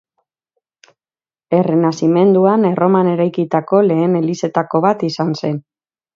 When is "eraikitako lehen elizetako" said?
3.13-4.83